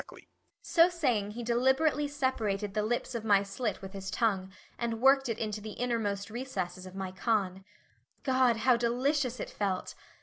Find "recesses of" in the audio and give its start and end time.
6.31-6.95